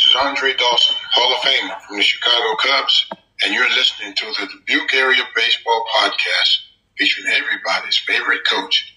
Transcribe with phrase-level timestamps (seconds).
[0.00, 3.06] This is Andre Dawson, Hall of Famer from the Chicago Cubs,
[3.44, 6.56] and you're listening to the Dubuque Area Baseball Podcast
[6.96, 8.96] featuring everybody's favorite coach,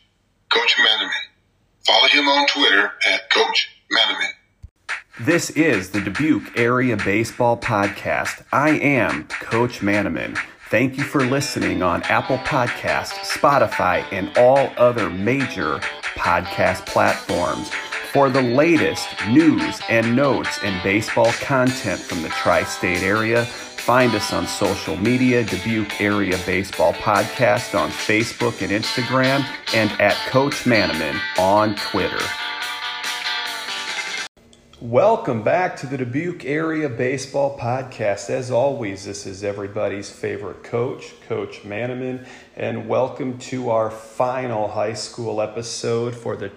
[0.49, 1.11] Coach Manaman.
[1.85, 4.29] Follow him on Twitter at Coach Manaman.
[5.19, 8.45] This is the Dubuque Area Baseball Podcast.
[8.53, 10.39] I am Coach Manaman.
[10.69, 15.79] Thank you for listening on Apple Podcasts, Spotify, and all other major
[16.15, 17.71] podcast platforms.
[18.13, 24.13] For the latest news and notes and baseball content from the tri state area, find
[24.13, 29.43] us on social media, Dubuque Area Baseball Podcast on Facebook and Instagram,
[29.73, 32.23] and at Coach Manaman on Twitter.
[34.83, 38.29] Welcome back to the Dubuque Area Baseball Podcast.
[38.29, 42.27] As always, this is everybody's favorite coach, Coach Manaman,
[42.57, 46.49] and welcome to our final high school episode for the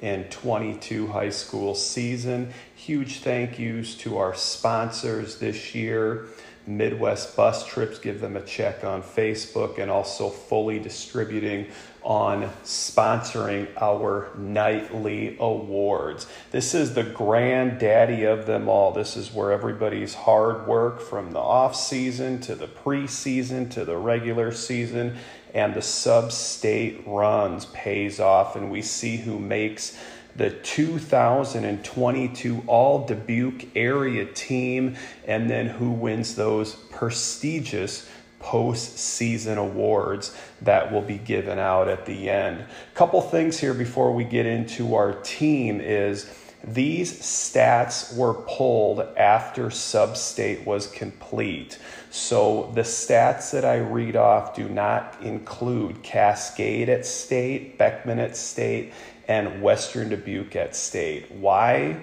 [0.00, 2.52] 2022 high school season.
[2.74, 6.26] Huge thank yous to our sponsors this year.
[6.66, 11.66] Midwest Bus Trips, give them a check on Facebook, and also fully distributing
[12.02, 16.26] on sponsoring our nightly awards.
[16.50, 18.92] This is the granddaddy of them all.
[18.92, 23.96] This is where everybody's hard work from the off season to the preseason to the
[23.96, 25.18] regular season
[25.54, 29.96] and the sub state runs pays off, and we see who makes
[30.36, 34.96] the 2022 All Dubuque area team,
[35.26, 38.08] and then who wins those prestigious
[38.40, 42.64] postseason awards that will be given out at the end.
[42.94, 46.32] Couple things here before we get into our team is
[46.64, 51.78] these stats were pulled after sub-state was complete.
[52.10, 58.36] So the stats that I read off do not include Cascade at state, Beckman at
[58.36, 58.92] state,
[59.28, 61.30] and Western Dubuque at state.
[61.30, 62.00] Why?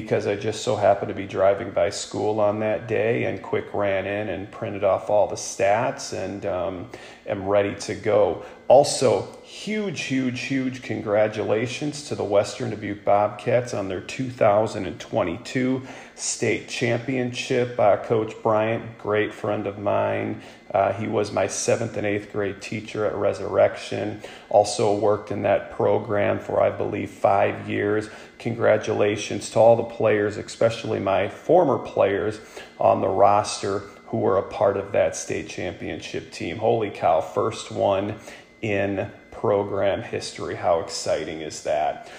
[0.00, 3.72] Because I just so happened to be driving by school on that day and quick
[3.72, 6.90] ran in and printed off all the stats and um,
[7.26, 8.44] am ready to go.
[8.68, 15.82] Also, huge, huge, huge congratulations to the Western Dubuque Bobcats on their 2022
[16.14, 17.80] state championship.
[17.80, 20.42] Uh, Coach Bryant, great friend of mine.
[20.72, 24.20] Uh, he was my seventh and eighth grade teacher at Resurrection.
[24.48, 28.10] Also worked in that program for, I believe, five years.
[28.38, 32.40] Congratulations to all the players, especially my former players
[32.78, 36.58] on the roster who were a part of that state championship team.
[36.58, 38.16] Holy cow, first one
[38.62, 40.54] in program history.
[40.54, 42.10] How exciting is that?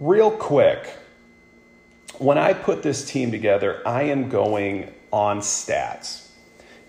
[0.00, 0.96] Real quick,
[2.18, 6.27] when I put this team together, I am going on stats.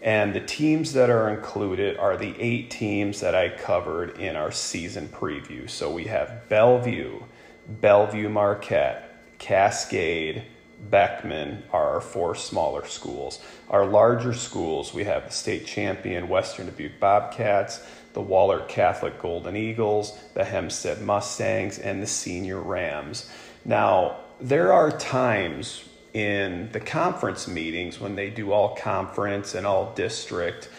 [0.02, 4.52] And the teams that are included are the eight teams that I covered in our
[4.52, 5.70] season preview.
[5.70, 7.22] So we have Bellevue,
[7.68, 10.44] Bellevue Marquette, Cascade,
[10.90, 13.42] Beckman are our four smaller schools.
[13.70, 17.84] Our larger schools, we have the state champion Western Dubuque Bobcats,
[18.14, 23.30] the Wahlert Catholic Golden Eagles, the Hempstead Mustangs, and the Senior Rams.
[23.66, 25.84] Now, there are times
[26.14, 30.70] in the conference meetings when they do all conference and all district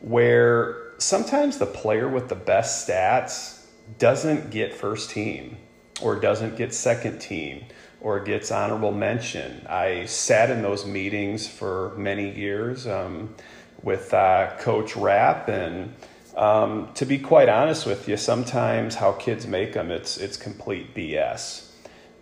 [0.00, 3.66] where sometimes the player with the best stats
[3.98, 5.56] doesn't get first team
[6.00, 7.64] or doesn't get second team
[8.00, 9.66] or gets honorable mention.
[9.68, 13.34] I sat in those meetings for many years um,
[13.82, 15.94] with uh, Coach Rapp, and
[16.36, 20.94] um, to be quite honest with you, sometimes how kids make them, it's it's complete
[20.94, 21.69] BS.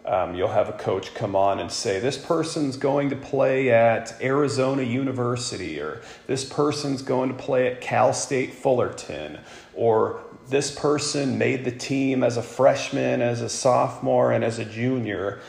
[0.08, 4.16] Um, you'll have a coach come on and say, This person's going to play at
[4.22, 9.38] Arizona University, or this person's going to play at Cal State Fullerton,
[9.74, 14.64] or this person made the team as a freshman, as a sophomore, and as a
[14.64, 15.40] junior.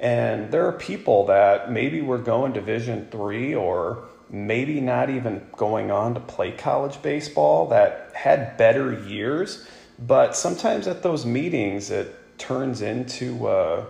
[0.00, 5.92] And there are people that maybe were going Division three or maybe not even going
[5.92, 9.66] on to play college baseball that had better years.
[9.98, 13.86] But sometimes at those meetings, it turns into a,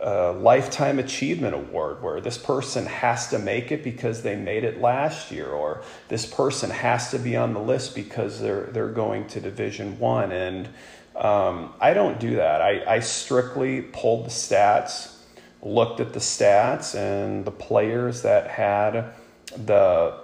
[0.00, 4.80] a lifetime achievement award where this person has to make it because they made it
[4.80, 9.26] last year, or this person has to be on the list because they're they're going
[9.28, 10.32] to Division One.
[10.32, 10.68] And
[11.16, 12.62] um, I don't do that.
[12.62, 15.18] I, I strictly pulled the stats
[15.62, 19.12] looked at the stats and the players that had
[19.56, 20.18] the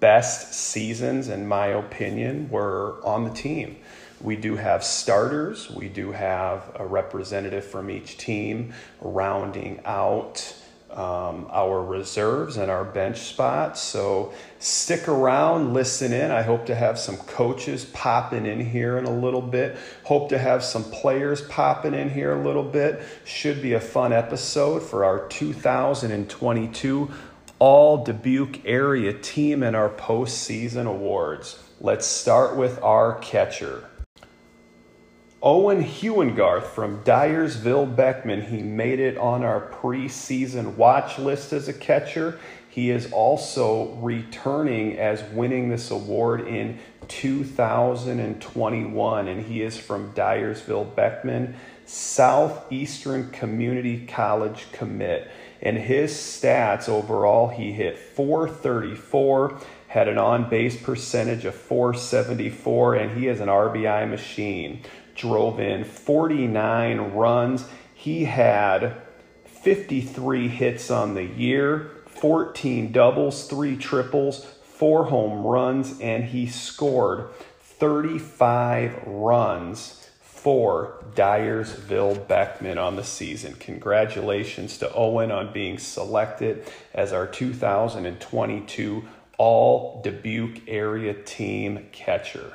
[0.00, 3.76] best seasons, in my opinion, were on the team.
[4.20, 10.54] We do have starters, we do have a representative from each team rounding out
[10.90, 13.80] um, our reserves and our bench spots.
[13.80, 16.30] So stick around, listen in.
[16.30, 19.76] I hope to have some coaches popping in here in a little bit.
[20.04, 23.02] Hope to have some players popping in here a little bit.
[23.24, 27.10] Should be a fun episode for our 2022
[27.58, 31.62] All Dubuque Area Team and our postseason awards.
[31.80, 33.84] Let's start with our catcher.
[35.42, 38.42] Owen Hewengarth from Dyersville Beckman.
[38.42, 42.38] He made it on our preseason watch list as a catcher.
[42.68, 46.78] He is also returning as winning this award in
[47.08, 51.56] 2021, and he is from Dyersville Beckman,
[51.86, 55.26] Southeastern Community College commit.
[55.62, 59.58] And his stats overall, he hit 434,
[59.88, 64.82] had an on base percentage of 474, and he is an RBI machine
[65.20, 67.66] drove in 49 runs.
[67.92, 68.96] He had
[69.44, 77.28] 53 hits on the year, 14 doubles, 3 triples, 4 home runs, and he scored
[77.60, 83.54] 35 runs for Dyersville Beckman on the season.
[83.56, 89.04] Congratulations to Owen on being selected as our 2022
[89.36, 92.54] All Dubuque Area Team Catcher.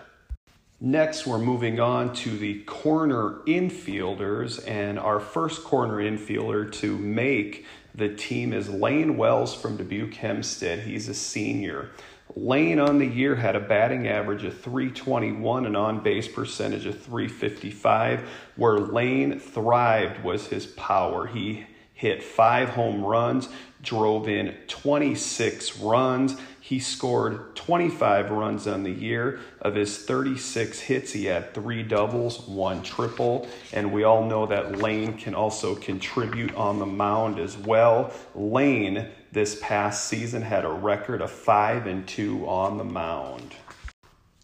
[0.81, 7.65] Next, we're moving on to the corner infielders, and our first corner infielder to make
[7.95, 10.79] the team is Lane Wells from Dubuque Hempstead.
[10.79, 11.91] He's a senior.
[12.35, 17.01] Lane on the year had a batting average of 321 and on base percentage of
[17.01, 18.27] 355.
[18.57, 21.25] Where Lane thrived was his power.
[21.27, 23.49] He hit five home runs,
[23.81, 26.35] drove in 26 runs.
[26.59, 29.39] He scored 25 runs on the year.
[29.61, 33.47] Of his 36 hits, he had three doubles, one triple.
[33.71, 38.11] And we all know that Lane can also contribute on the mound as well.
[38.33, 43.55] Lane this past season had a record of 5 and 2 on the mound.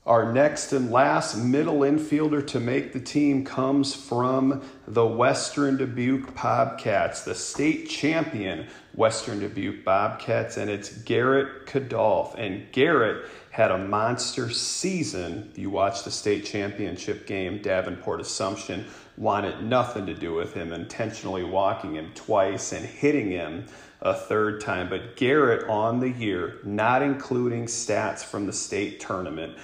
[0.03, 6.33] Our next and last middle infielder to make the team comes from the Western Dubuque
[6.33, 8.65] Bobcats, the state champion
[8.95, 12.33] Western Dubuque Bobcats, and it's Garrett Kadolf.
[12.35, 15.51] And Garrett had a monster season.
[15.55, 18.85] You watched the state championship game, Davenport Assumption
[19.17, 23.65] wanted nothing to do with him, intentionally walking him twice and hitting him
[24.01, 24.89] a third time.
[24.89, 29.57] But Garrett on the year, not including stats from the state tournament,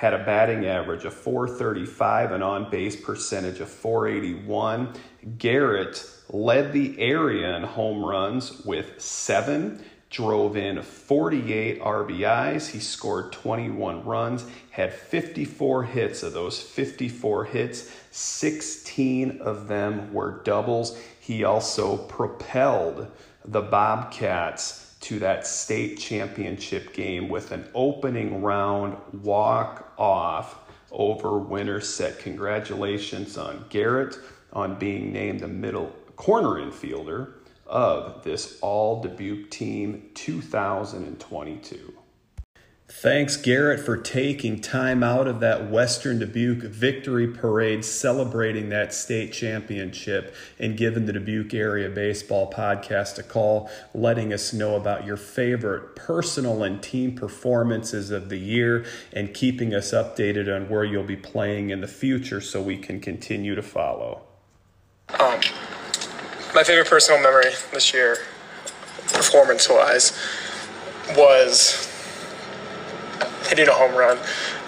[0.00, 4.94] had a batting average of 435 and on base percentage of 481.
[5.36, 12.70] Garrett led the area in home runs with seven, drove in 48 RBIs.
[12.70, 16.22] He scored 21 runs, had 54 hits.
[16.22, 20.98] Of those 54 hits, 16 of them were doubles.
[21.20, 23.06] He also propelled
[23.44, 30.58] the Bobcats to that state championship game with an opening round walk off
[30.92, 32.18] over Winterset.
[32.18, 34.18] Congratulations on Garrett
[34.52, 37.34] on being named the middle corner infielder
[37.66, 41.99] of this All Dubuque Team 2022.
[42.92, 49.32] Thanks, Garrett, for taking time out of that Western Dubuque victory parade celebrating that state
[49.32, 55.16] championship and giving the Dubuque Area Baseball Podcast a call, letting us know about your
[55.16, 61.04] favorite personal and team performances of the year and keeping us updated on where you'll
[61.04, 64.22] be playing in the future so we can continue to follow.
[65.10, 65.40] Um,
[66.56, 68.18] my favorite personal memory this year,
[69.06, 70.12] performance wise,
[71.16, 71.89] was
[73.48, 74.18] hitting a home run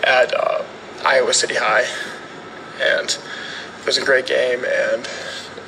[0.04, 0.62] at uh,
[1.04, 1.86] Iowa City High.
[2.80, 3.08] And
[3.78, 5.08] it was a great game and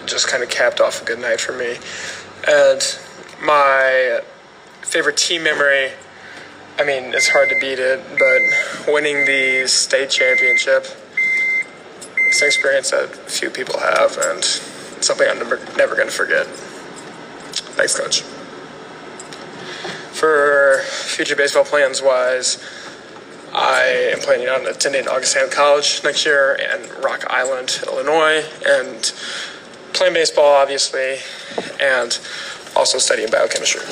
[0.06, 1.76] just kind of capped off a good night for me.
[2.46, 2.98] And
[3.42, 4.20] my
[4.82, 5.90] favorite team memory,
[6.78, 10.86] I mean, it's hard to beat it, but winning the state championship,
[12.26, 16.46] it's an experience that few people have and something I'm never, never going to forget.
[17.76, 18.22] Thanks, Coach.
[20.12, 22.56] For future baseball plans wise,
[23.54, 29.12] I am planning on attending Augustana College next year and Rock Island, Illinois, and
[29.92, 31.18] playing baseball, obviously,
[31.80, 32.18] and
[32.74, 33.82] also studying biochemistry.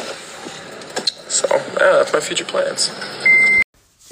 [1.28, 2.90] So, yeah, that's my future plans.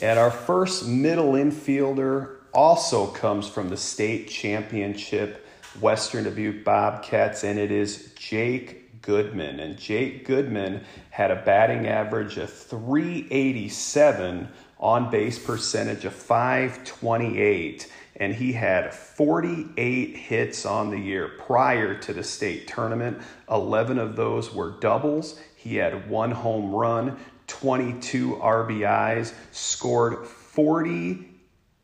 [0.01, 5.47] And our first middle infielder also comes from the state championship
[5.81, 9.59] Western Dubuque Bobcats, and it is Jake Goodman.
[9.59, 14.49] And Jake Goodman had a batting average of 387
[14.81, 22.13] on base percentage of 528 and he had 48 hits on the year prior to
[22.13, 23.19] the state tournament.
[23.51, 25.41] 11 of those were doubles.
[25.57, 31.31] He had one home run, 22 RBIs, scored 40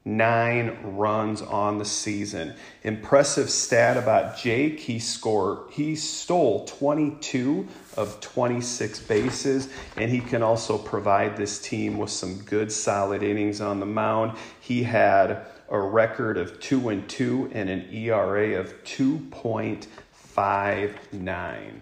[0.07, 2.55] nine runs on the season.
[2.85, 4.79] Impressive stat about Jake.
[4.79, 11.99] He scored he stole 22 of 26 bases and he can also provide this team
[11.99, 14.37] with some good solid innings on the mound.
[14.61, 21.81] He had a record of 2 and 2 and an ERA of 2.59.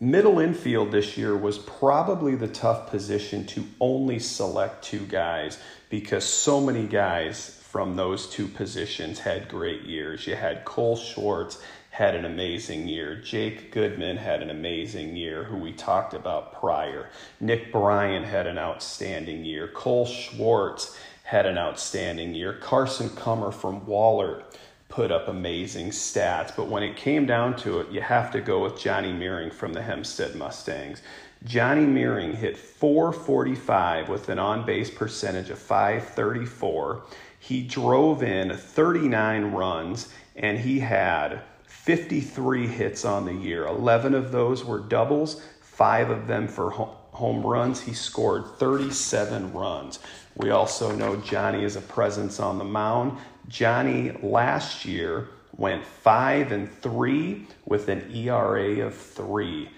[0.00, 5.58] Middle infield this year was probably the tough position to only select two guys
[5.88, 10.26] because so many guys from those two positions had great years.
[10.26, 11.62] You had Cole Schwartz
[11.94, 13.14] had an amazing year.
[13.14, 17.08] Jake Goodman had an amazing year, who we talked about prior.
[17.38, 19.68] Nick Bryant had an outstanding year.
[19.68, 22.54] Cole Schwartz had an outstanding year.
[22.54, 24.42] Carson Cummer from Wahlert
[24.88, 26.50] put up amazing stats.
[26.56, 29.72] But when it came down to it, you have to go with Johnny Meering from
[29.72, 31.00] the Hempstead Mustangs.
[31.44, 37.04] Johnny Meering hit 445 with an on base percentage of 534.
[37.38, 41.40] He drove in 39 runs and he had
[41.84, 43.66] 53 hits on the year.
[43.66, 47.82] 11 of those were doubles, five of them for home runs.
[47.82, 49.98] He scored 37 runs.
[50.34, 53.18] We also know Johnny is a presence on the mound.
[53.48, 59.68] Johnny last year went 5 and 3 with an ERA of 3.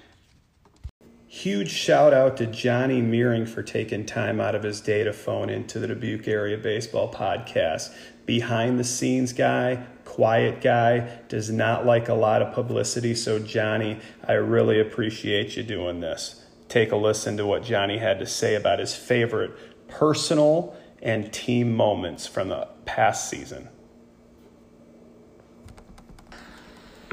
[1.27, 5.51] Huge shout out to Johnny Meering for taking time out of his day to phone
[5.51, 7.93] into the Dubuque Area Baseball Podcast.
[8.27, 13.15] Behind the scenes guy, quiet guy, does not like a lot of publicity.
[13.15, 16.43] So, Johnny, I really appreciate you doing this.
[16.69, 19.53] Take a listen to what Johnny had to say about his favorite
[19.89, 23.69] personal and team moments from the past season.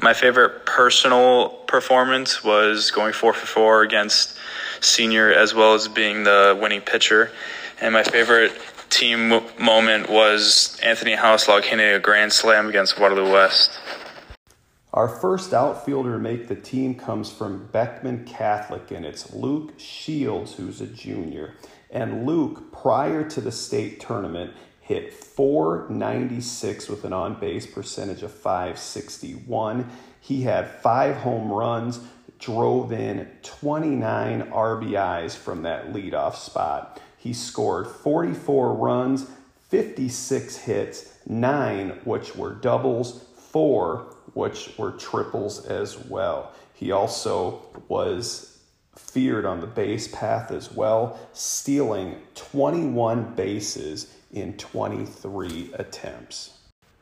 [0.01, 4.37] My favorite personal performance was going four for four against
[4.81, 7.31] senior, as well as being the winning pitcher.
[7.81, 8.51] And my favorite
[8.93, 13.71] team moment was Anthony Houselock hitting a grand slam against Waterloo West.
[14.93, 20.53] Our first outfielder to make the team comes from Beckman Catholic, and it's Luke Shields,
[20.53, 21.55] who's a junior.
[21.89, 28.31] And Luke, prior to the state tournament, hit 496 with an on base percentage of
[28.31, 29.89] 561.
[30.19, 31.99] He had five home runs,
[32.37, 37.01] drove in 29 RBIs from that leadoff spot.
[37.23, 39.27] He scored 44 runs,
[39.69, 46.51] 56 hits, nine which were doubles, four which were triples as well.
[46.73, 48.59] He also was
[48.97, 56.57] feared on the base path as well, stealing 21 bases in 23 attempts.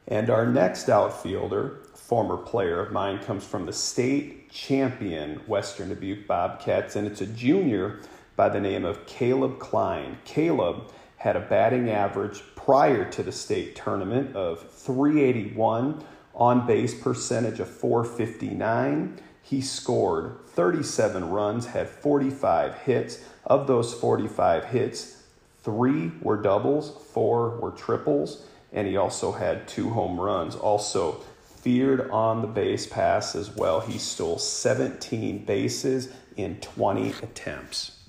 [0.07, 6.27] And our next outfielder, former player of mine, comes from the state champion Western Dubuque
[6.27, 8.01] Bobcats, and it's a junior
[8.35, 10.17] by the name of Caleb Klein.
[10.25, 17.59] Caleb had a batting average prior to the state tournament of 381, on base percentage
[17.59, 19.19] of 459.
[19.41, 23.23] He scored 37 runs, had 45 hits.
[23.45, 25.21] Of those 45 hits,
[25.63, 30.55] Three were doubles, four were triples, and he also had two home runs.
[30.55, 33.79] Also, feared on the base pass as well.
[33.79, 38.00] He stole 17 bases in 20 attempts.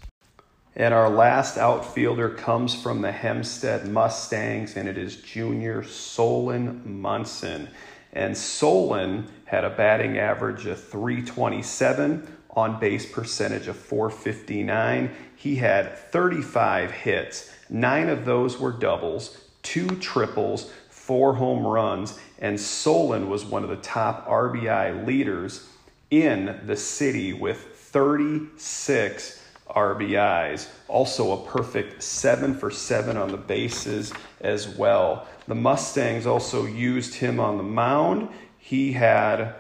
[0.75, 7.69] And our last outfielder comes from the Hempstead Mustangs, and it is junior Solon Munson.
[8.13, 15.11] And Solon had a batting average of 327, on base percentage of 459.
[15.37, 22.61] He had 35 hits, nine of those were doubles, two triples, four home runs, and
[22.61, 25.69] Solon was one of the top RBI leaders
[26.11, 29.42] in the city with 36
[29.75, 30.69] RBIs.
[30.89, 35.27] Also, a perfect seven for seven on the bases as well.
[35.49, 38.29] The Mustangs also used him on the mound.
[38.59, 39.55] He had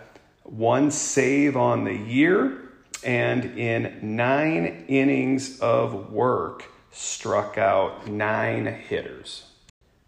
[0.44, 2.62] one save on the year
[3.04, 9.44] and in nine innings of work, struck out nine hitters.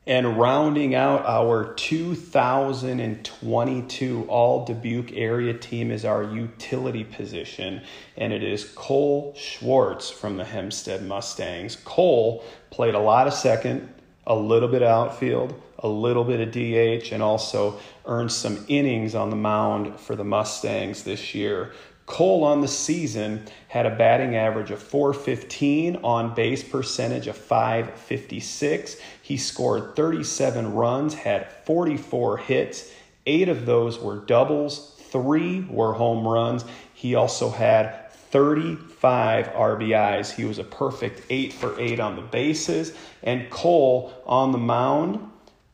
[0.06, 7.80] And rounding out our 2022 All Dubuque area team is our utility position,
[8.14, 11.76] and it is Cole Schwartz from the Hempstead Mustangs.
[11.76, 13.88] Cole played a lot of second,
[14.26, 19.14] a little bit of outfield, a little bit of DH, and also earned some innings
[19.14, 21.72] on the mound for the Mustangs this year.
[22.06, 28.96] Cole on the season had a batting average of 415, on base percentage of 556.
[29.22, 32.92] He scored 37 runs, had 44 hits.
[33.26, 36.64] Eight of those were doubles, three were home runs.
[36.92, 40.32] He also had 35 RBIs.
[40.32, 42.94] He was a perfect 8 for 8 on the bases.
[43.22, 45.30] And Cole on the mound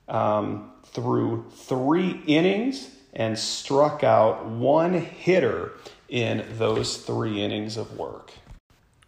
[0.07, 5.73] um, threw three innings and struck out one hitter
[6.11, 8.33] in those three innings of work.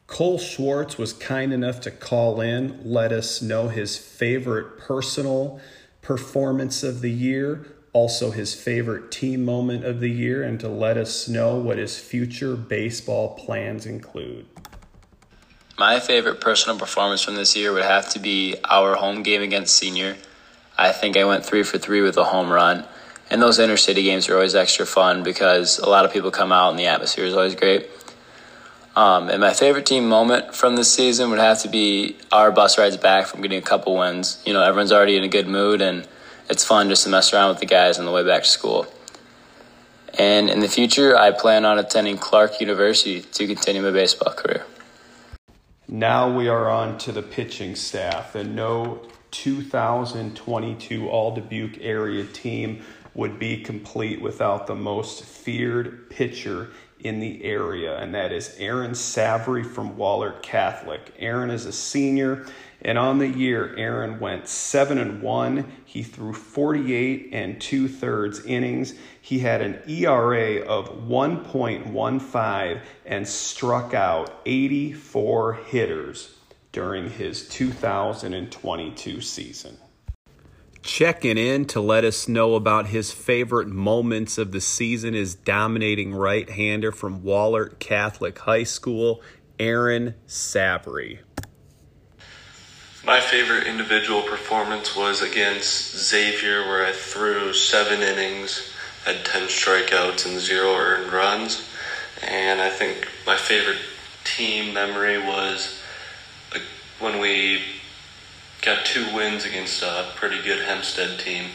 [0.06, 5.60] Cole Schwartz was kind enough to call in, let us know his favorite personal
[6.00, 10.96] performance of the year, also his favorite team moment of the year, and to let
[10.96, 14.46] us know what his future baseball plans include.
[15.78, 19.74] My favorite personal performance from this year would have to be our home game against
[19.74, 20.16] Senior.
[20.76, 22.86] I think I went three for three with a home run
[23.30, 26.52] and those inner city games are always extra fun because a lot of people come
[26.52, 27.88] out and the atmosphere is always great.
[28.94, 32.76] Um, and my favorite team moment from this season would have to be our bus
[32.76, 34.42] rides back from getting a couple wins.
[34.44, 36.06] You know, everyone's already in a good mood and
[36.50, 38.86] it's fun just to mess around with the guys on the way back to school.
[40.18, 44.66] And in the future, I plan on attending Clarke University to continue my baseball career.
[45.88, 48.34] Now we are on to the pitching staff.
[48.34, 52.82] And no 2022 All Dubuque area team
[53.14, 56.68] would be complete without the most feared pitcher
[57.00, 61.12] in the area, and that is Aaron Savary from Wahlert Catholic.
[61.18, 62.46] Aaron is a senior,
[62.82, 65.70] and on the year, Aaron went seven and one.
[65.84, 68.94] He threw 48 and two thirds innings.
[69.20, 76.36] He had an ERA of 1.15 and struck out 84 hitters
[76.70, 79.76] during his 2022 season
[80.82, 86.14] checking in to let us know about his favorite moments of the season is dominating
[86.14, 89.22] right hander from Wahlert Catholic High School,
[89.58, 91.20] Aaron Savary.
[93.04, 98.72] My favorite individual performance was against Xavier, where I threw seven innings,
[99.04, 101.68] had 10 strikeouts, and zero earned runs.
[102.22, 103.80] And I think my favorite
[104.22, 105.80] team memory was
[106.54, 106.60] uh,
[107.00, 107.62] when we
[108.62, 111.50] got two wins against a pretty good Hempstead team.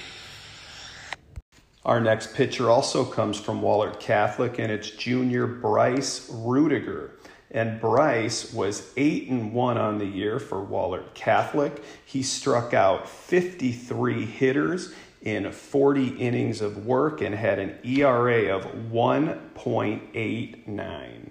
[1.86, 7.12] Our next pitcher also comes from Wahlert Catholic, and it's junior Bryce Rudiger.
[7.50, 11.82] And Bryce was 8 and 1 on the year for Wahlert Catholic.
[12.06, 18.66] He struck out 53 hitters in 40 innings of work and had an ERA of
[18.92, 21.30] 1.89.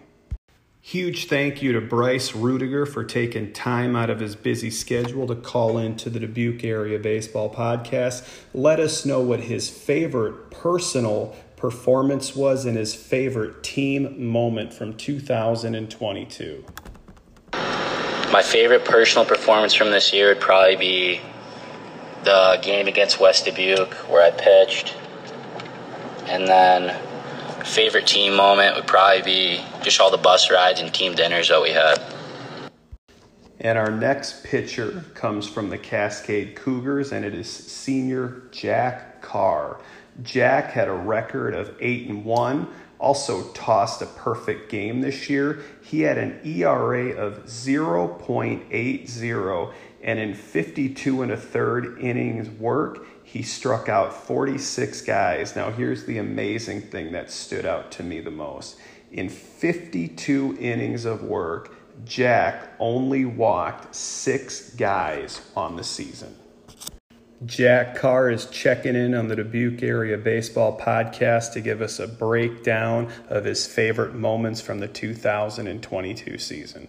[0.86, 5.34] Huge thank you to Bryce Rudiger for taking time out of his busy schedule to
[5.34, 8.24] call into the Dubuque Area Baseball Podcast.
[8.54, 14.94] Let us know what his favorite personal performance was and his favorite team moment from
[14.94, 16.64] 2022.
[17.52, 21.20] My favorite personal performance from this year would probably be
[22.22, 24.96] the game against West Dubuque where I pitched.
[26.26, 26.96] And then
[27.66, 31.60] favorite team moment would probably be just all the bus rides and team dinners that
[31.60, 32.00] we had.
[33.60, 39.80] And our next pitcher comes from the Cascade Cougars, and it is senior Jack Carr.
[40.22, 45.62] Jack had a record of 8 and 1, also tossed a perfect game this year.
[45.82, 53.42] He had an ERA of 0.80, and in 52 and a third innings work, he
[53.42, 55.54] struck out 46 guys.
[55.54, 58.78] Now, here's the amazing thing that stood out to me the most.
[59.12, 66.34] In 52 innings of work, Jack only walked six guys on the season.
[67.44, 72.08] Jack Carr is checking in on the Dubuque Area Baseball Podcast to give us a
[72.08, 76.88] breakdown of his favorite moments from the 2022 season.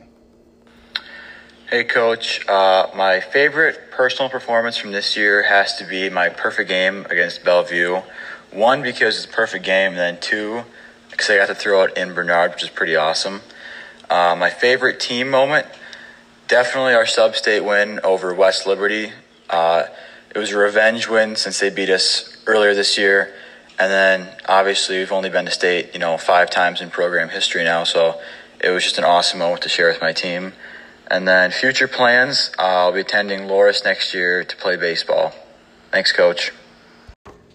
[1.70, 2.48] Hey, Coach.
[2.48, 7.44] Uh, my favorite personal performance from this year has to be my perfect game against
[7.44, 8.04] Bellevue.
[8.54, 10.64] One, because it's a perfect game, and then two,
[11.12, 13.42] because I got to throw it in Bernard, which is pretty awesome.
[14.10, 15.68] Uh, my favorite team moment,
[16.48, 19.12] definitely our sub-state win over West Liberty.
[19.50, 19.88] Uh,
[20.34, 23.34] it was a revenge win since they beat us earlier this year,
[23.78, 27.66] and then obviously we've only been to state, you know, five times in program history
[27.66, 28.22] now, so
[28.62, 30.54] it was just an awesome moment to share with my team.
[31.10, 35.34] And then future plans, I'll be attending Loras next year to play baseball.
[35.91, 36.52] Thanks, Coach.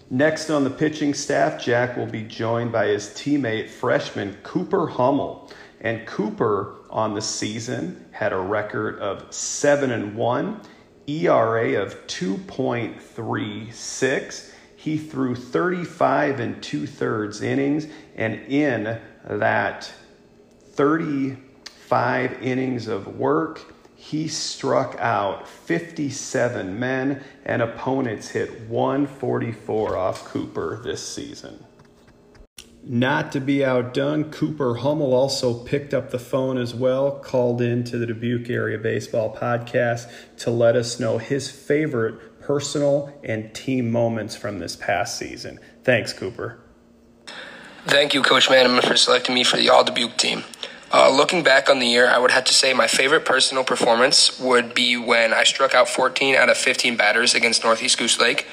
[0.09, 5.51] Next on the pitching staff, Jack will be joined by his teammate, freshman Cooper Hummel.
[5.81, 10.61] And Cooper on the season had a record of 7 and 1,
[11.07, 14.51] ERA of 2.36.
[14.75, 19.91] He threw 35 and two thirds innings, and in that
[21.93, 30.81] 35 innings of work, he struck out 57 men, and opponents hit 144 off Cooper
[30.83, 31.63] this season.
[32.83, 37.83] Not to be outdone, Cooper Hummel also picked up the phone as well, called in
[37.83, 43.91] to the Dubuque Area Baseball Podcast to let us know his favorite personal and team
[43.91, 45.59] moments from this past season.
[45.83, 46.59] Thanks, Cooper.
[47.85, 50.43] Thank you, Coach Manaman, for selecting me for the All Dubuque team.
[50.95, 54.39] Uh, looking back on the year, I would have to say my favorite personal performance
[54.39, 58.47] would be when I struck out 14 out of 15 batters against Northeast Goose Lake.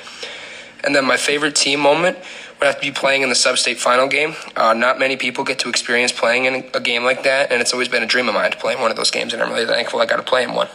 [0.82, 2.16] And then my favorite team moment
[2.58, 4.36] would have to be playing in the sub-state final game.
[4.56, 7.74] Uh, not many people get to experience playing in a game like that, and it's
[7.74, 9.52] always been a dream of mine to play in one of those games, and I'm
[9.52, 10.68] really thankful I got to play in one.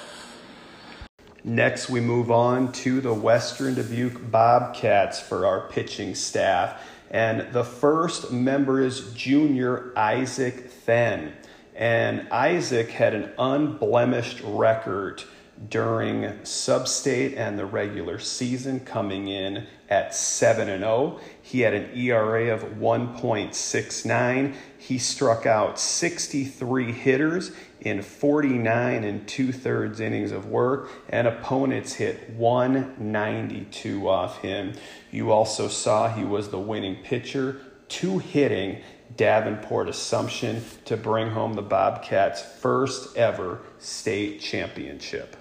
[1.44, 6.80] Next, we move on to the Western Dubuque Bobcats for our pitching staff.
[7.10, 11.34] And the first member is junior Isaac Then.
[11.76, 15.24] And Isaac had an unblemished record
[15.70, 21.20] during substate and the regular season, coming in at 7 and 0.
[21.42, 24.56] He had an ERA of 1.69.
[24.78, 31.94] He struck out 63 hitters in 49 and two thirds innings of work, and opponents
[31.94, 34.74] hit 192 off him.
[35.12, 38.82] You also saw he was the winning pitcher, two hitting
[39.18, 45.36] Davenport Assumption to bring home the Bobcats' first ever state championship.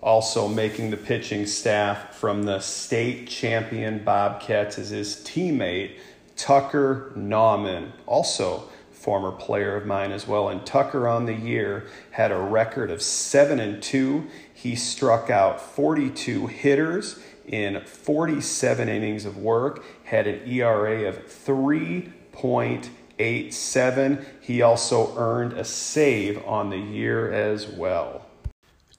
[0.00, 5.92] Also making the pitching staff from the state champion Bobcats is his teammate,
[6.36, 10.48] Tucker Nauman, also former player of mine as well.
[10.48, 14.26] And Tucker on the year had a record of 7 and 2.
[14.52, 21.22] He struck out 42 hitters in 47 innings of work, had an ERA of
[23.18, 24.24] 3.87.
[24.40, 28.26] He also earned a save on the year as well.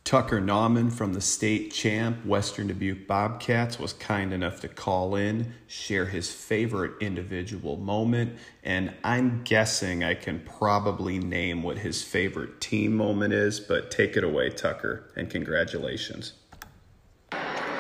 [0.06, 5.56] Tucker Nauman from the state champ Western Dubuque Bobcats was kind enough to call in,
[5.65, 12.62] share his favorite individual moment, and I'm guessing I can probably name what his favorite
[12.62, 16.34] team moment is, but take it away, Tucker, and congratulations.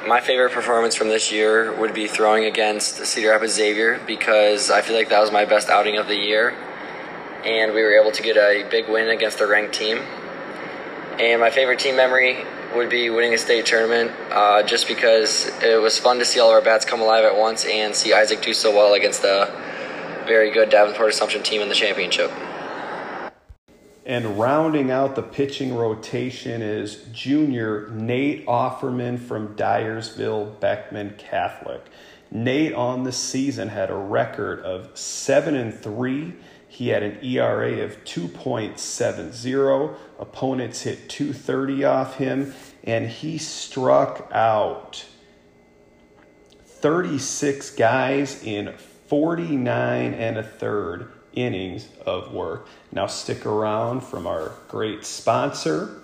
[0.07, 4.81] My favorite performance from this year would be throwing against Cedar Rapids Xavier because I
[4.81, 6.55] feel like that was my best outing of the year,
[7.43, 9.99] and we were able to get a big win against a ranked team
[11.19, 12.43] and my favorite team memory
[12.75, 16.49] would be winning a state tournament uh, just because it was fun to see all
[16.49, 19.49] of our bats come alive at once and see Isaac do so well against a
[20.27, 22.31] very good Davenport Assumption team in the championship.
[24.05, 31.85] And rounding out the pitching rotation is junior Nate Offerman from Dyersville Beckman Catholic.
[32.29, 36.33] Nate on the season had a record of 7 and 3
[36.75, 39.95] he had an ERA of 2.70.
[40.19, 45.05] Opponents hit 230 off him, and he struck out
[46.65, 48.73] 36 guys in
[49.07, 52.67] 49 and a third innings of work.
[52.91, 56.01] Now, stick around from our great sponsor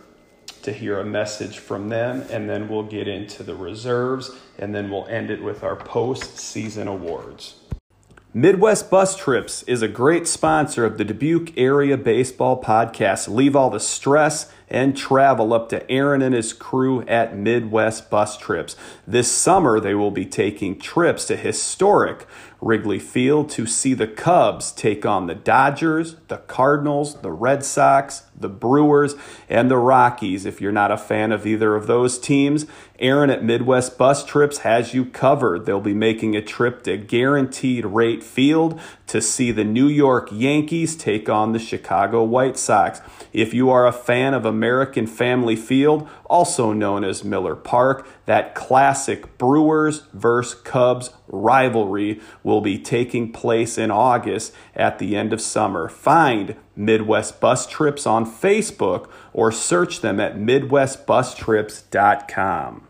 [0.63, 4.91] to hear a message from them, and then we'll get into the reserves, and then
[4.91, 7.55] we'll end it with our post-season awards.
[8.33, 13.27] Midwest Bus Trips is a great sponsor of the Dubuque Area Baseball Podcast.
[13.27, 18.38] Leave all the stress and travel up to Aaron and his crew at Midwest Bus
[18.38, 18.75] Trips.
[19.05, 22.25] This summer, they will be taking trips to historic
[22.62, 28.23] Wrigley Field to see the Cubs take on the Dodgers, the Cardinals, the Red Sox,
[28.39, 29.15] the Brewers,
[29.49, 30.45] and the Rockies.
[30.45, 32.67] If you're not a fan of either of those teams,
[32.99, 35.65] Aaron at Midwest Bus Trips has you covered.
[35.65, 38.79] They'll be making a trip to Guaranteed Rate Field
[39.12, 43.02] to see the New York Yankees take on the Chicago White Sox.
[43.34, 48.56] If you are a fan of American Family Field, also known as Miller Park, that
[48.56, 55.41] classic Brewers versus Cubs rivalry will be taking place in August at the end of
[55.41, 55.89] summer.
[55.89, 62.88] Find Midwest Bus Trips on Facebook or search them at MidwestBusTrips.com.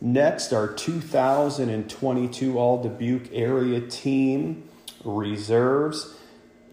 [0.00, 4.69] Next, our 2022 All Dubuque area team
[5.04, 6.14] reserves.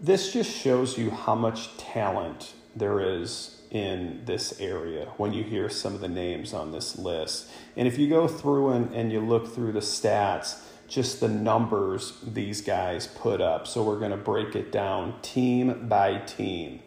[0.00, 5.68] This just shows you how much talent there is in this area when you hear
[5.68, 7.50] some of the names on this list.
[7.76, 12.18] And if you go through and, and you look through the stats, just the numbers
[12.26, 13.66] these guys put up.
[13.66, 16.80] So we're going to break it down team by team.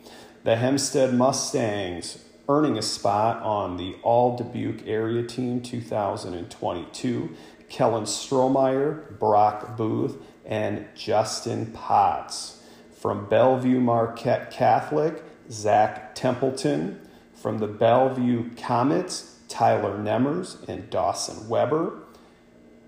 [0.44, 7.36] The Hempstead Mustangs earning a spot on the All Dubuque Area Team 2022.
[7.70, 12.64] Kellen Strohmeyer, Brock Booth, and Justin Potts.
[12.92, 17.00] From Bellevue Marquette Catholic, Zach Templeton.
[17.34, 22.04] From the Bellevue Comets, Tyler Nemmers and Dawson Weber.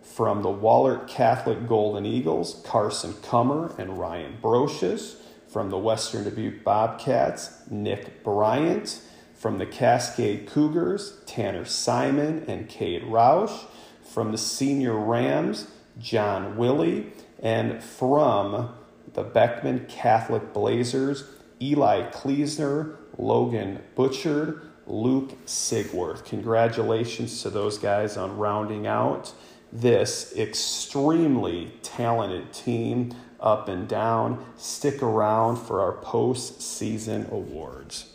[0.04, 5.16] From the Wahlert Catholic Golden Eagles, Carson Cummer and Ryan Brocious.
[5.48, 9.02] From the Western Dubuque Bobcats, Nick Bryant.
[9.34, 13.66] From the Cascade Cougars, Tanner Simon and Cade Roush.
[14.04, 15.68] From the Senior Rams,
[16.00, 17.12] John Willie.
[17.44, 18.74] And from
[19.14, 21.26] the Beckman Catholic Blazers,
[21.62, 26.26] Eli Kleesner, Logan Butchard, Luke Sigworth.
[26.26, 29.34] Congratulations to those guys on rounding out
[29.72, 34.46] this extremely talented team up and down.
[34.56, 38.14] Stick around for our postseason awards.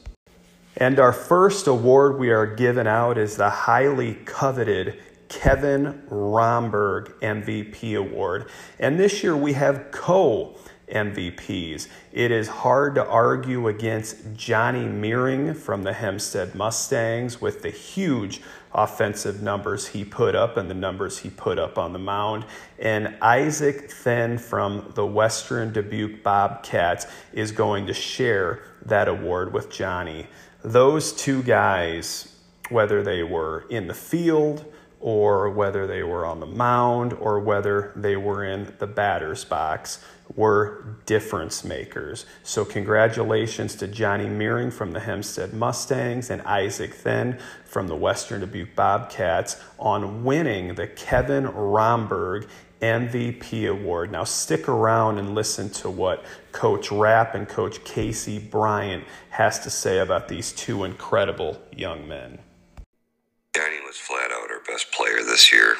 [0.77, 7.99] And our first award we are giving out is the highly coveted Kevin Romberg MVP
[7.99, 8.49] Award.
[8.79, 10.57] And this year we have co
[10.89, 11.89] MVPs.
[12.13, 18.41] It is hard to argue against Johnny Meering from the Hempstead Mustangs with the huge
[18.73, 22.45] offensive numbers he put up and the numbers he put up on the mound.
[22.79, 29.71] And Isaac Thin from the Western Dubuque Bobcats is going to share that award with
[29.71, 30.27] Johnny
[30.65, 32.35] those two guys,
[32.69, 34.65] whether they were in the field
[35.01, 40.05] or whether they were on the mound or whether they were in the batter's box,
[40.37, 42.27] were difference makers.
[42.43, 48.41] So, congratulations to Johnny Meering from the Hempstead Mustangs and Isaac Thin from the Western
[48.41, 52.47] Dubuque Bobcats on winning the Kevin Romberg
[52.83, 54.13] MVP award.
[54.13, 59.71] Now, stick around and listen to what Coach Rapp and Coach Casey Bryant has to
[59.71, 62.39] say about these two incredible young men.
[63.59, 65.77] Danny was flat out our best player this year.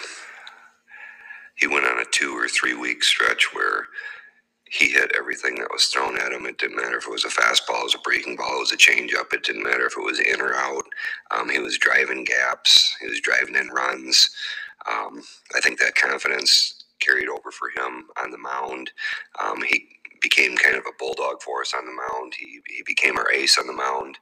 [1.57, 3.87] He went on a two or three week stretch where
[4.71, 6.47] he hit everything that was thrown at him.
[6.47, 8.73] It didn't matter if it was a fastball, it was a breaking ball, it was
[8.73, 9.33] a changeup.
[9.33, 10.85] It didn't matter if it was in or out.
[11.31, 14.29] Um, he was driving gaps, he was driving in runs.
[14.91, 15.23] Um,
[15.57, 18.91] I think that confidence carried over for him on the mound.
[19.41, 19.89] Um, he
[20.21, 22.35] became kind of a bulldog for us on the mound.
[22.39, 24.19] He, he became our ace on the mound.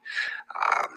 [0.55, 0.89] Um,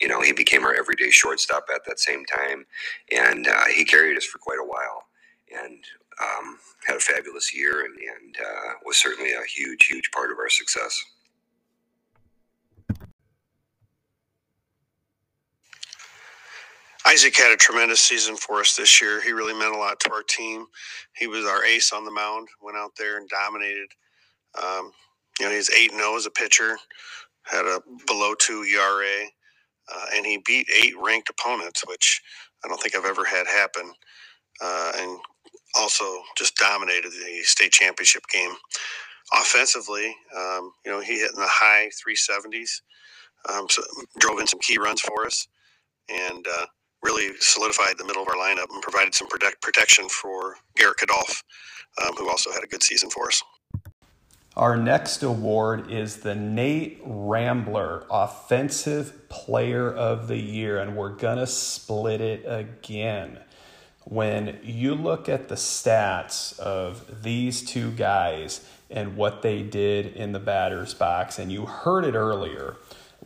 [0.00, 2.66] you know, he became our everyday shortstop at that same time,
[3.12, 5.04] and uh, he carried us for quite a while.
[5.52, 5.84] And
[6.20, 10.38] um, had a fabulous year, and, and uh, was certainly a huge, huge part of
[10.38, 11.04] our success.
[17.06, 19.20] Isaac had a tremendous season for us this year.
[19.20, 20.66] He really meant a lot to our team.
[21.14, 23.88] He was our ace on the mound, went out there and dominated.
[24.62, 24.92] Um,
[25.40, 26.76] you know, he's 8 0 as a pitcher,
[27.44, 29.26] had a below two ERA,
[29.94, 32.22] uh, and he beat eight ranked opponents, which
[32.64, 33.92] I don't think I've ever had happen.
[34.62, 35.18] Uh, and
[35.76, 36.04] also
[36.36, 38.52] just dominated the state championship game.
[39.34, 42.82] Offensively, um, you know, he hit in the high 370s,
[43.52, 43.82] um, so
[44.18, 45.48] drove in some key runs for us.
[46.08, 46.66] And, uh,
[47.02, 51.42] really solidified the middle of our lineup and provided some protect, protection for Garrett Kadolf,
[52.02, 53.42] um, who also had a good season for us.
[54.56, 61.38] Our next award is the Nate Rambler Offensive Player of the Year, and we're going
[61.38, 63.40] to split it again.
[64.04, 70.30] When you look at the stats of these two guys and what they did in
[70.30, 72.76] the batter's box, and you heard it earlier,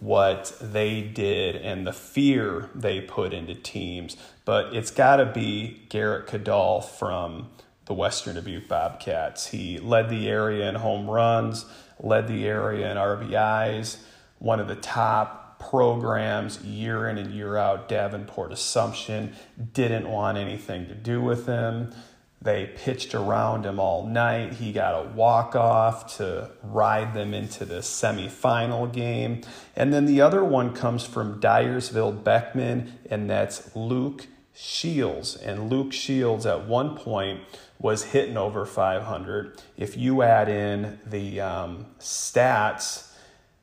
[0.00, 4.16] what they did and the fear they put into teams.
[4.46, 7.50] But it's got to be Garrett Kadolf from
[7.88, 9.48] the Western Dubuque Bobcats.
[9.48, 11.64] He led the area in home runs,
[11.98, 13.96] led the area in RBIs,
[14.38, 17.88] one of the top programs year in and year out.
[17.88, 19.34] Davenport Assumption
[19.72, 21.92] didn't want anything to do with him.
[22.40, 24.52] They pitched around him all night.
[24.52, 29.40] He got a walk off to ride them into the semifinal game.
[29.74, 34.26] And then the other one comes from Dyersville Beckman, and that's Luke
[34.60, 35.36] Shields.
[35.36, 37.42] And Luke Shields at one point
[37.78, 39.62] was hitting over 500.
[39.76, 43.12] If you add in the um, stats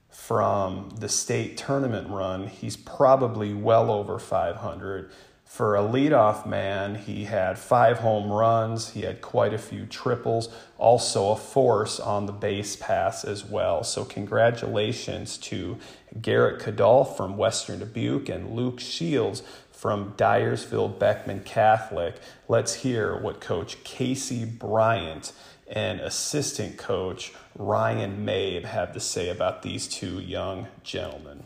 [0.09, 5.11] from the state tournament run, he's probably well over 500.
[5.43, 8.89] For a leadoff man, he had five home runs.
[8.89, 13.83] He had quite a few triples, also a force on the base pass as well.
[13.83, 15.77] So, congratulations to
[16.21, 19.43] Garrett Kadolf from Western Dubuque and Luke Shields
[19.75, 22.15] from Dyersville Beckman Catholic.
[22.47, 25.33] Let's hear what Coach Casey Bryant
[25.67, 31.45] and assistant coach Ryan Mabe have to say about these two young gentlemen.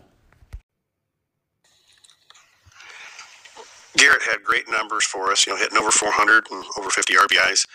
[3.97, 7.65] Garrett had great numbers for us, you know, hitting over 400 and over 50 RBIs.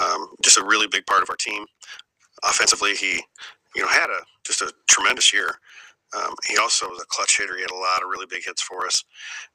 [0.00, 1.64] Um, just a really big part of our team.
[2.44, 3.22] Offensively, he
[3.74, 5.58] you know, had a just a tremendous year.
[6.16, 7.56] Um, he also was a clutch hitter.
[7.56, 9.04] He had a lot of really big hits for us,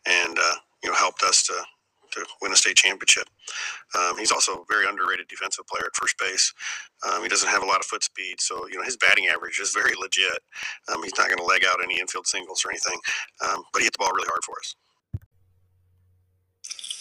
[0.05, 1.53] and uh, you know, helped us to
[2.11, 3.27] to win a state championship.
[3.97, 6.53] Um, he's also a very underrated defensive player at first base.
[7.07, 9.59] Um, he doesn't have a lot of foot speed, so you know his batting average
[9.59, 10.39] is very legit.
[10.87, 12.99] Um, he's not going to leg out any infield singles or anything,
[13.47, 14.75] um, but he hit the ball really hard for us.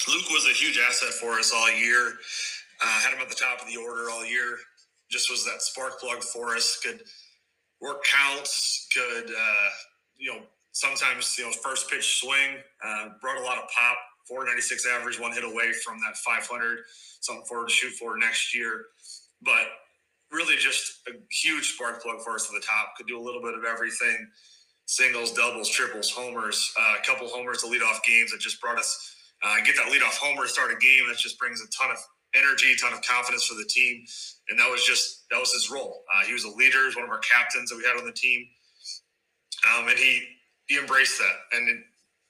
[0.09, 2.15] Luke was a huge asset for us all year.
[2.83, 4.59] Uh, had him at the top of the order all year.
[5.11, 6.79] Just was that spark plug for us.
[6.83, 7.03] Could
[7.81, 8.89] work counts.
[8.95, 9.71] Could uh,
[10.17, 10.41] you know
[10.73, 12.59] sometimes you know first pitch swing.
[12.85, 16.79] Uh, brought a lot of pop 496 average, one hit away from that 500,
[17.21, 18.87] something forward to shoot for next year.
[19.43, 19.67] But
[20.33, 22.97] really just a huge spark plug for us at the top.
[22.97, 24.29] Could do a little bit of everything
[24.87, 28.79] singles, doubles, triples, homers, uh, a couple homers to lead off games that just brought
[28.79, 31.07] us, uh, get that lead off homer to start a game.
[31.09, 31.99] That just brings a ton of
[32.37, 34.05] energy, ton of confidence for the team.
[34.51, 36.05] And that was just, that was his role.
[36.15, 38.07] Uh, he was a leader, he was one of our captains that we had on
[38.07, 38.47] the team.
[39.75, 40.23] Um, and he,
[40.67, 41.57] he embraced that.
[41.57, 41.83] And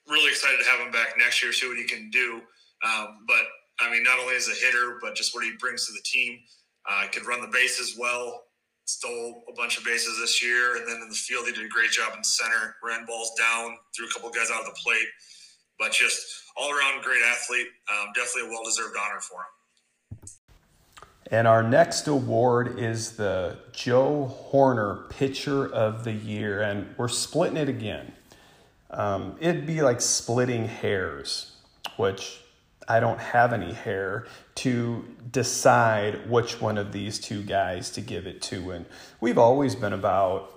[0.09, 2.41] really excited to have him back next year, see what he can do.
[2.85, 3.43] Um, but
[3.81, 6.39] I mean, not only as a hitter, but just what he brings to the team.
[6.89, 8.45] Uh, could run the bases well.
[8.85, 11.69] Stole a bunch of bases this year, and then in the field, he did a
[11.69, 12.77] great job in center.
[12.85, 15.09] Ran balls down, threw a couple guys out of the plate,
[15.81, 16.25] but just
[16.57, 17.67] all around great athlete.
[17.91, 19.56] Um, definitely a well deserved honor for him.
[21.31, 27.57] And our next award is the Joe Horner Pitcher of the Year, and we're splitting
[27.57, 28.13] it again.
[28.91, 31.57] Um, it'd be like splitting hairs,
[31.97, 32.41] which
[32.89, 38.29] I don't have any hair to decide which one of these two guys to give
[38.29, 38.71] it to.
[38.71, 38.87] And
[39.21, 40.53] we've always been about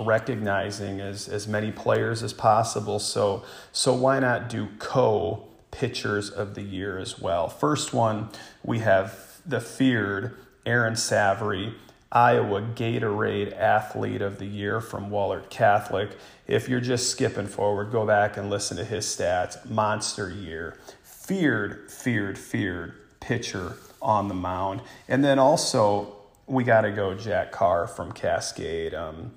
[0.00, 2.98] recognizing as, as many players as possible.
[2.98, 7.48] So, so why not do co pitchers of the year as well?
[7.48, 8.30] First one,
[8.64, 11.74] we have the feared Aaron Savary
[12.12, 16.10] Iowa Gatorade Athlete of the Year from Wahlert Catholic.
[16.46, 19.68] If you're just skipping forward, go back and listen to his stats.
[19.68, 20.78] Monster year.
[21.02, 24.82] Feared, feared, feared pitcher on the mound.
[25.08, 26.14] And then also,
[26.46, 28.94] we got to go Jack Carr from Cascade.
[28.94, 29.32] Um,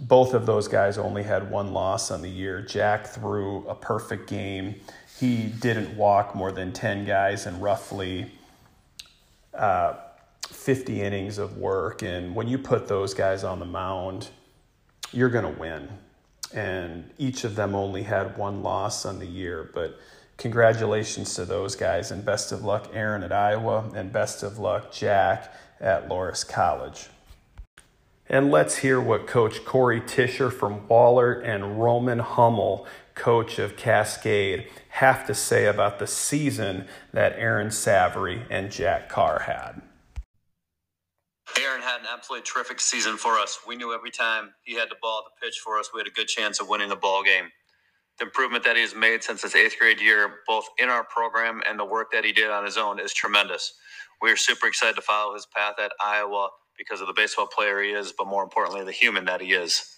[0.00, 2.60] both of those guys only had one loss on the year.
[2.60, 4.74] Jack threw a perfect game.
[5.18, 8.32] He didn't walk more than 10 guys and roughly.
[9.58, 9.94] Uh,
[10.48, 12.02] 50 innings of work.
[12.02, 14.28] And when you put those guys on the mound,
[15.12, 15.88] you're going to win.
[16.54, 19.70] And each of them only had one loss on the year.
[19.74, 19.98] But
[20.38, 22.10] congratulations to those guys.
[22.10, 23.90] And best of luck, Aaron at Iowa.
[23.94, 27.08] And best of luck, Jack at Loras College.
[28.30, 32.86] And let's hear what Coach Corey Tischer from Wahlert and Roman Hummel,
[33.18, 39.40] coach of Cascade, have to say about the season that Aaron Savary and Jack Carr
[39.40, 39.82] had.
[41.60, 43.58] Aaron had an absolutely terrific season for us.
[43.66, 46.12] We knew every time he had the ball the pitch for us, we had a
[46.12, 47.50] good chance of winning the ball game.
[48.18, 51.62] The improvement that he has made since his eighth grade year, both in our program
[51.68, 53.74] and the work that he did on his own, is tremendous.
[54.20, 57.82] We are super excited to follow his path at Iowa because of the baseball player
[57.82, 59.97] he is, but more importantly, the human that he is.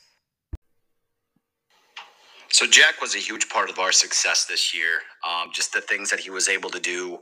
[2.53, 5.01] So Jack was a huge part of our success this year.
[5.29, 7.21] Um, just the things that he was able to do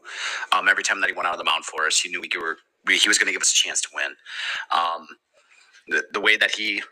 [0.53, 2.01] um, every time that he went out of the mound for us.
[2.01, 4.13] he knew we were he was going to give us a chance to win.
[4.73, 5.09] Um,
[5.89, 6.83] the, the way that he,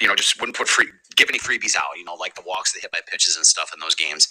[0.00, 2.72] you know, just wouldn't put free, give any freebies out, you know, like the walks,
[2.72, 4.28] the hit by pitches and stuff in those games.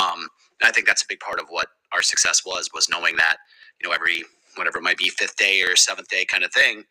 [0.00, 0.28] Um,
[0.62, 3.38] I think that's a big part of what our success was, was knowing that,
[3.82, 4.24] you know, every,
[4.56, 6.84] whatever it might be, fifth day or seventh day kind of thing,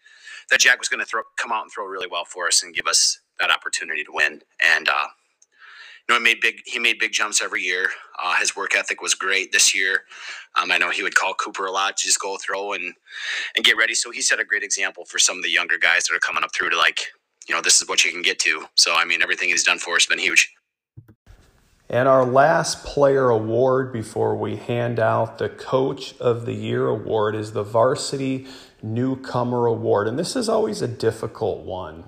[0.52, 2.76] that Jack was going to throw, come out and throw really well for us and
[2.76, 4.42] give us that opportunity to win.
[4.78, 5.08] And, uh,
[6.10, 7.90] know, he made big he made big jumps every year.
[8.22, 10.04] Uh, his work ethic was great this year.
[10.62, 12.94] Um, I know he would call Cooper a lot to just go throw and
[13.56, 13.94] and get ready.
[13.94, 16.44] So he set a great example for some of the younger guys that are coming
[16.44, 17.02] up through to like,
[17.48, 18.66] you know, this is what you can get to.
[18.76, 20.54] So I mean, everything he's done for us has been huge.
[21.92, 27.36] And our last player award before we hand out the Coach of the Year award
[27.36, 28.48] is the Varsity
[28.82, 30.08] Newcomer Award.
[30.08, 32.06] And this is always a difficult one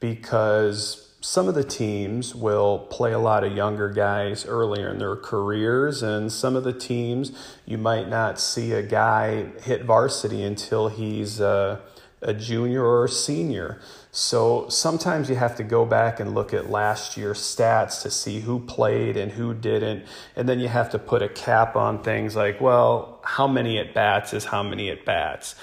[0.00, 5.14] because some of the teams will play a lot of younger guys earlier in their
[5.14, 7.30] careers, and some of the teams
[7.64, 11.80] you might not see a guy hit varsity until he's a,
[12.20, 13.80] a junior or a senior.
[14.10, 18.40] So sometimes you have to go back and look at last year's stats to see
[18.40, 20.04] who played and who didn't.
[20.34, 23.94] And then you have to put a cap on things like, well, how many at
[23.94, 25.54] bats is how many at bats.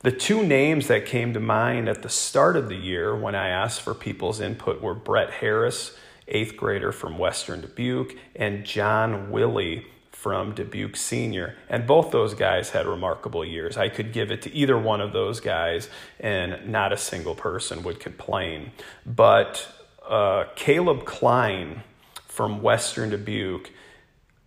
[0.00, 3.48] The two names that came to mind at the start of the year when I
[3.48, 5.96] asked for people's input were Brett Harris,
[6.28, 11.56] eighth grader from Western Dubuque, and John Willie from Dubuque Senior.
[11.68, 13.78] And both those guys had remarkable years.
[13.78, 15.88] I could give it to either one of those guys,
[16.20, 18.72] and not a single person would complain.
[19.06, 19.66] But
[20.06, 21.82] uh, Caleb Klein
[22.26, 23.70] from Western Dubuque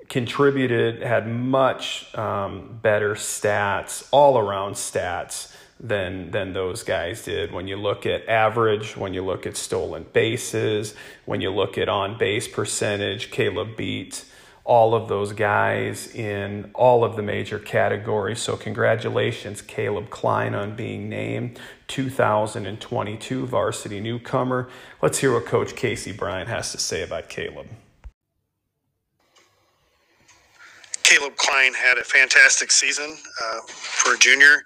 [0.09, 7.51] contributed, had much um, better stats, all around stats than than those guys did.
[7.53, 10.95] When you look at average, when you look at stolen bases,
[11.25, 14.25] when you look at on base percentage, Caleb beat
[14.65, 18.39] all of those guys in all of the major categories.
[18.39, 24.69] So congratulations, Caleb Klein, on being named 2022 varsity newcomer.
[25.01, 27.67] Let's hear what Coach Casey Bryant has to say about Caleb.
[31.09, 34.61] Caleb Klein had a fantastic season uh, for a junior.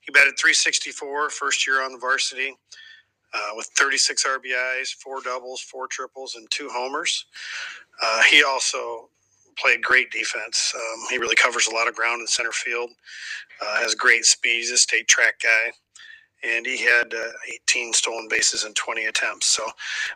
[0.00, 2.56] He batted 364 first year on the varsity
[3.34, 7.26] uh, with 36 RBIs, four doubles, four triples, and two homers.
[8.02, 9.10] Uh, he also
[9.58, 10.72] played great defense.
[10.74, 12.88] Um, he really covers a lot of ground in center field,
[13.60, 14.56] uh, has great speed.
[14.60, 15.72] He's a state track guy.
[16.42, 17.30] And he had uh,
[17.68, 19.46] 18 stolen bases in 20 attempts.
[19.46, 19.64] So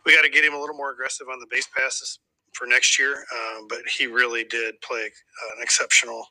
[0.07, 2.21] we got to get him a little more aggressive on the base passes
[2.53, 3.15] for next year.
[3.15, 6.27] Um, but he really did play an exceptional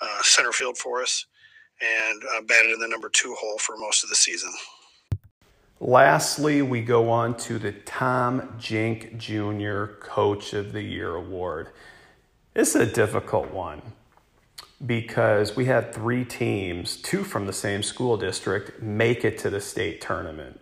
[0.00, 1.26] uh, center field for us
[1.80, 4.52] and uh, batted in the number two hole for most of the season.
[5.82, 9.86] Lastly, we go on to the Tom Jink Jr.
[9.86, 11.68] Coach of the Year award.
[12.54, 13.80] Is a difficult one
[14.84, 19.60] because we had three teams, two from the same school district, make it to the
[19.60, 20.59] state tournament.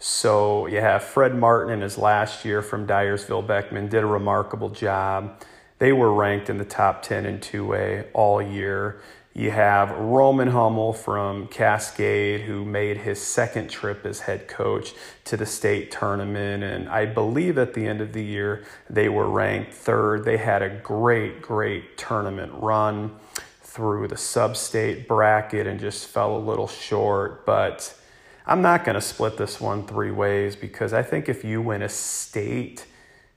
[0.00, 4.70] So you have Fred Martin in his last year from Dyersville Beckman, did a remarkable
[4.70, 5.42] job.
[5.80, 9.00] They were ranked in the top 10 in 2A all year.
[9.34, 14.94] You have Roman Hummel from Cascade, who made his second trip as head coach
[15.24, 16.62] to the state tournament.
[16.62, 20.24] And I believe at the end of the year, they were ranked third.
[20.24, 23.16] They had a great, great tournament run
[23.62, 27.44] through the sub state bracket and just fell a little short.
[27.44, 27.97] But
[28.48, 31.82] I'm not going to split this one three ways because I think if you win
[31.82, 32.86] a state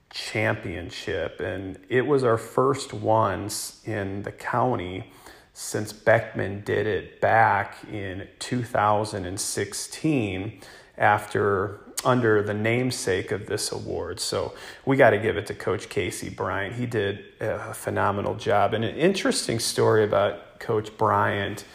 [0.09, 5.11] championship, and it was our first ones in the county
[5.53, 10.61] since Beckman did it back in 2016
[10.97, 14.21] after under the namesake of this award.
[14.21, 14.53] So
[14.85, 16.75] we got to give it to Coach Casey Bryant.
[16.75, 18.73] He did a phenomenal job.
[18.73, 21.65] And an interesting story about Coach Bryant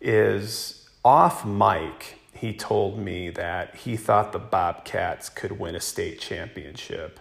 [0.00, 6.18] is off mic, he told me that he thought the Bobcats could win a state
[6.18, 7.20] championship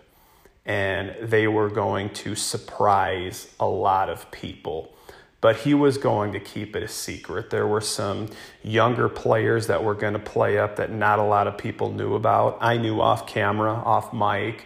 [0.65, 4.95] and they were going to surprise a lot of people
[5.41, 7.49] but he was going to keep it a secret.
[7.49, 8.29] There were some
[8.61, 12.13] younger players that were going to play up that not a lot of people knew
[12.13, 12.59] about.
[12.61, 14.65] I knew off camera, off mic,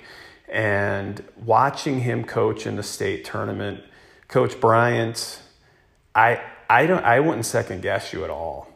[0.49, 3.85] and watching him coach in the state tournament,
[4.27, 5.41] Coach Bryant,
[6.13, 8.74] I I don't I wouldn't second guess you at all.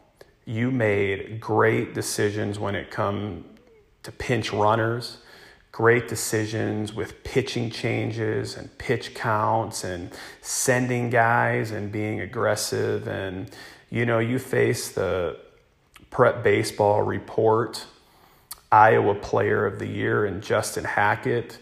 [0.50, 3.44] You made great decisions when it come
[4.02, 5.18] to pinch runners
[5.72, 13.06] great decisions with pitching changes and pitch counts and sending guys and being aggressive.
[13.06, 13.50] And,
[13.88, 15.38] you know, you face the
[16.10, 17.86] prep baseball report,
[18.72, 21.58] Iowa player of the year, and Justin Hackett,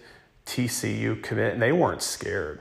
[0.46, 2.60] TCU commit, and they weren't scared.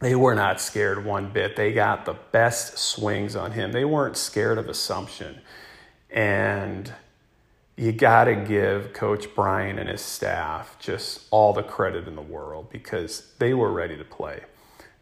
[0.00, 1.56] They were not scared one bit.
[1.56, 3.72] They got the best swings on him.
[3.72, 5.40] They weren't scared of assumption.
[6.10, 6.92] And
[7.76, 12.22] you got to give Coach Bryant and his staff just all the credit in the
[12.22, 14.40] world because they were ready to play.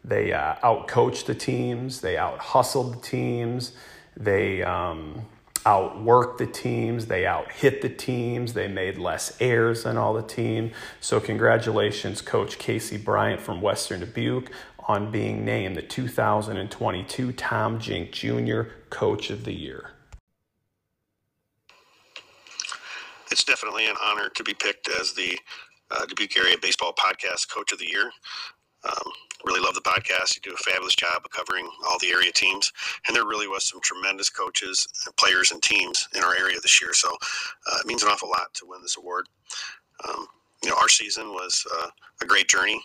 [0.03, 3.73] They uh, outcoached the teams, they out hustled the teams,
[4.15, 5.25] they um,
[5.65, 10.23] outworked the teams, they out hit the teams, they made less errors than all the
[10.23, 10.71] team.
[11.01, 14.49] So, congratulations, Coach Casey Bryant from Western Dubuque,
[14.89, 18.63] on being named the 2022 Tom Jink Jr.
[18.89, 19.91] Coach of the Year.
[23.31, 25.37] it's definitely an honor to be picked as the
[25.91, 28.11] uh, Dubuque Area Baseball Podcast Coach of the Year.
[28.83, 29.11] Um,
[29.45, 30.35] really love the podcast.
[30.35, 32.71] You do a fabulous job of covering all the area teams,
[33.07, 36.81] and there really was some tremendous coaches, and players, and teams in our area this
[36.81, 36.93] year.
[36.93, 39.27] So uh, it means an awful lot to win this award.
[40.07, 40.27] Um,
[40.63, 41.87] you know, our season was uh,
[42.21, 42.81] a great journey.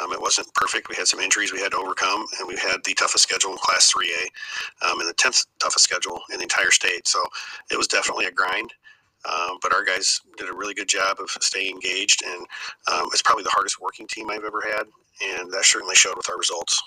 [0.00, 0.88] Um, it wasn't perfect.
[0.88, 3.58] We had some injuries we had to overcome, and we had the toughest schedule in
[3.58, 7.06] Class 3A um, and the 10th toughest schedule in the entire state.
[7.06, 7.22] So
[7.70, 8.72] it was definitely a grind.
[9.24, 12.46] Um, but our guys did a really good job of staying engaged, and
[12.92, 14.86] um, it's probably the hardest working team I've ever had,
[15.38, 16.82] and that certainly showed with our results.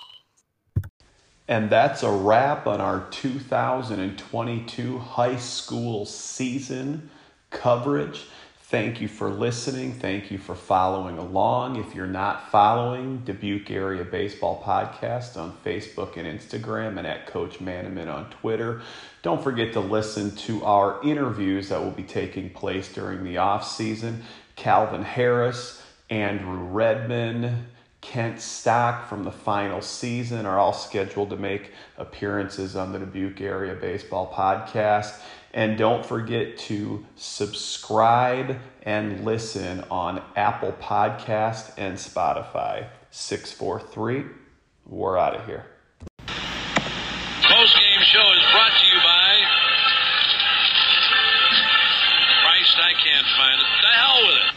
[1.47, 7.09] And that's a wrap on our 2022 high school season
[7.51, 8.25] coverage.
[8.67, 9.93] Thank you for listening.
[9.93, 11.75] Thank you for following along.
[11.75, 17.59] If you're not following Dubuque Area Baseball Podcast on Facebook and Instagram and at Coach
[17.59, 18.81] Manaman on Twitter,
[19.21, 23.67] don't forget to listen to our interviews that will be taking place during the off
[23.67, 24.23] season.
[24.55, 27.67] Calvin Harris, Andrew Redman,
[28.01, 33.41] Kent Stock from the final season are all scheduled to make appearances on the Dubuque
[33.41, 35.19] Area Baseball Podcast.
[35.55, 42.87] And don't forget to subscribe and listen on Apple Podcast and Spotify.
[43.09, 44.25] 643.
[44.85, 45.65] We're out of here.
[46.27, 49.31] Post game show is brought to you by
[52.43, 53.67] Christ, I can't find it.
[53.81, 54.55] The hell with it.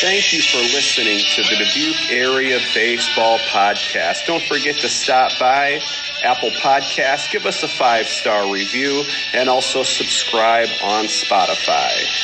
[0.00, 4.26] Thank you for listening to the Dubuque Area Baseball Podcast.
[4.26, 5.82] Don't forget to stop by
[6.22, 12.20] Apple Podcast, give us a five star review, and also subscribe on Spotify.